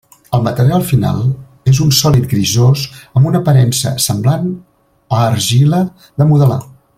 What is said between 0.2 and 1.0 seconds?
El material